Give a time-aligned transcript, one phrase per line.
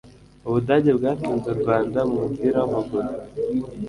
[0.47, 3.09] Ubudage bwatsinze u Rwanda mu mupira wamaguru